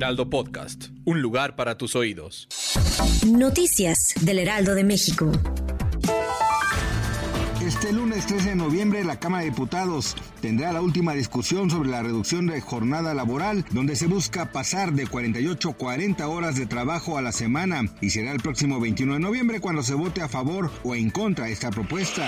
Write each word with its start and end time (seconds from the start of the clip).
Heraldo 0.00 0.30
Podcast, 0.30 0.86
un 1.04 1.20
lugar 1.20 1.56
para 1.56 1.76
tus 1.76 1.94
oídos. 1.94 2.48
Noticias 3.26 4.14
del 4.22 4.38
Heraldo 4.38 4.74
de 4.74 4.82
México. 4.82 5.30
Este 7.60 7.92
lunes 7.92 8.24
13 8.26 8.48
de 8.48 8.56
noviembre 8.56 9.04
la 9.04 9.20
Cámara 9.20 9.44
de 9.44 9.50
Diputados 9.50 10.16
tendrá 10.40 10.72
la 10.72 10.80
última 10.80 11.12
discusión 11.12 11.68
sobre 11.68 11.90
la 11.90 12.02
reducción 12.02 12.46
de 12.46 12.62
jornada 12.62 13.12
laboral, 13.12 13.66
donde 13.72 13.94
se 13.94 14.06
busca 14.06 14.52
pasar 14.52 14.94
de 14.94 15.06
48 15.06 15.68
a 15.68 15.74
40 15.74 16.28
horas 16.28 16.56
de 16.56 16.64
trabajo 16.64 17.18
a 17.18 17.22
la 17.22 17.32
semana 17.32 17.82
y 18.00 18.08
será 18.08 18.32
el 18.32 18.40
próximo 18.40 18.80
21 18.80 19.12
de 19.12 19.20
noviembre 19.20 19.60
cuando 19.60 19.82
se 19.82 19.92
vote 19.92 20.22
a 20.22 20.28
favor 20.28 20.70
o 20.82 20.94
en 20.94 21.10
contra 21.10 21.44
de 21.44 21.52
esta 21.52 21.70
propuesta. 21.70 22.26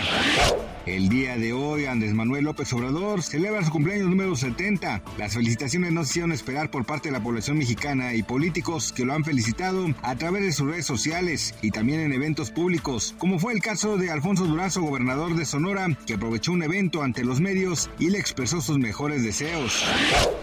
El 0.84 1.08
día 1.08 1.36
de 1.36 1.52
hoy, 1.52 1.86
Andrés 1.86 2.12
Manuel 2.12 2.44
López 2.44 2.72
Obrador 2.72 3.22
celebra 3.22 3.64
su 3.64 3.70
cumpleaños 3.70 4.08
número 4.08 4.34
70. 4.34 5.00
Las 5.16 5.34
felicitaciones 5.34 5.92
no 5.92 6.02
se 6.02 6.10
hicieron 6.10 6.32
esperar 6.32 6.72
por 6.72 6.84
parte 6.84 7.08
de 7.08 7.12
la 7.12 7.22
población 7.22 7.56
mexicana 7.56 8.14
y 8.14 8.24
políticos 8.24 8.92
que 8.92 9.04
lo 9.04 9.12
han 9.12 9.22
felicitado 9.22 9.94
a 10.02 10.16
través 10.16 10.42
de 10.42 10.50
sus 10.50 10.66
redes 10.66 10.84
sociales 10.84 11.54
y 11.62 11.70
también 11.70 12.00
en 12.00 12.12
eventos 12.12 12.50
públicos, 12.50 13.14
como 13.18 13.38
fue 13.38 13.52
el 13.52 13.62
caso 13.62 13.96
de 13.96 14.10
Alfonso 14.10 14.44
Durazo, 14.44 14.82
gobernador 14.82 15.36
de 15.36 15.44
Sonora, 15.44 15.86
que 16.04 16.14
aprovechó 16.14 16.50
un 16.50 16.64
evento 16.64 17.04
ante 17.04 17.22
los 17.22 17.40
medios 17.40 17.88
y 18.00 18.10
le 18.10 18.18
expresó 18.18 18.60
sus 18.60 18.78
mejores 18.78 19.22
deseos. 19.22 19.84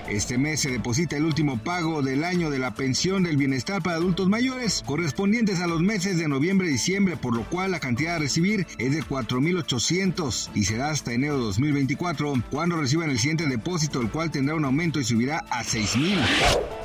Este 0.08 0.38
mes 0.38 0.62
se 0.62 0.72
deposita 0.72 1.18
el 1.18 1.26
último 1.26 1.62
pago 1.62 2.02
del 2.02 2.24
año 2.24 2.50
de 2.50 2.60
la 2.60 2.74
pensión 2.74 3.24
del 3.24 3.36
bienestar 3.36 3.84
para 3.84 3.98
adultos 3.98 4.30
mayores, 4.30 4.84
correspondientes 4.86 5.60
a 5.60 5.68
los 5.68 5.82
meses 5.82 6.18
de 6.18 6.30
noviembre 6.30 6.70
y 6.70 6.72
diciembre, 6.72 7.18
por 7.18 7.36
lo 7.36 7.44
cual 7.44 7.72
la 7.72 7.82
cantidad 7.82 8.16
a 8.16 8.20
recibir 8.20 8.66
es 8.78 8.94
de 8.94 9.04
4.800 9.04 10.29
y 10.54 10.66
será 10.66 10.90
hasta 10.90 11.14
enero 11.14 11.38
de 11.38 11.44
2024 11.46 12.34
cuando 12.52 12.78
reciban 12.78 13.10
el 13.10 13.20
siguiente 13.20 13.48
depósito, 13.48 14.02
el 14.02 14.10
cual 14.10 14.32
tendrá 14.32 14.56
un 14.56 14.66
aumento 14.66 15.00
y 15.00 15.04
subirá 15.04 15.40
a 15.50 15.64
6.000. 15.64 16.18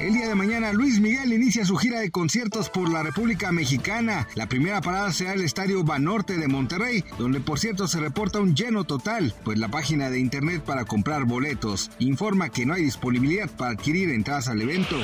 El 0.00 0.14
día 0.14 0.28
de 0.28 0.34
mañana, 0.34 0.72
Luis 0.72 1.00
Miguel 1.00 1.32
inicia 1.32 1.64
su 1.64 1.76
gira 1.76 2.00
de 2.00 2.10
conciertos 2.10 2.70
por 2.70 2.90
la 2.90 3.02
República 3.02 3.52
Mexicana. 3.52 4.26
La 4.34 4.48
primera 4.48 4.80
parada 4.80 5.12
será 5.12 5.34
el 5.34 5.42
Estadio 5.42 5.84
Banorte 5.84 6.36
de 6.36 6.48
Monterrey, 6.48 7.04
donde 7.18 7.40
por 7.40 7.58
cierto 7.58 7.86
se 7.86 8.00
reporta 8.00 8.40
un 8.40 8.54
lleno 8.54 8.84
total, 8.84 9.34
pues 9.44 9.58
la 9.58 9.68
página 9.68 10.10
de 10.10 10.18
internet 10.18 10.62
para 10.62 10.84
comprar 10.84 11.24
boletos 11.24 11.90
informa 11.98 12.48
que 12.48 12.66
no 12.66 12.74
hay 12.74 12.84
disponibilidad 12.84 13.50
para 13.50 13.72
adquirir 13.72 14.10
entradas 14.10 14.48
al 14.48 14.60
evento. 14.60 14.96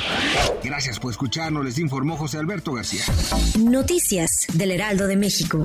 Gracias 0.64 0.98
por 0.98 1.12
escucharnos, 1.12 1.64
les 1.64 1.78
informó 1.78 2.16
José 2.16 2.38
Alberto 2.38 2.72
García. 2.72 3.02
Noticias 3.58 4.46
del 4.54 4.72
Heraldo 4.72 5.06
de 5.06 5.16
México. 5.16 5.64